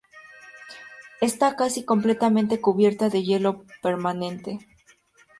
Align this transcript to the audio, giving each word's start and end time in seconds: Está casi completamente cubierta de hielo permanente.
Está 1.21 1.55
casi 1.55 1.85
completamente 1.85 2.59
cubierta 2.59 3.09
de 3.11 3.21
hielo 3.21 3.65
permanente. 3.83 4.57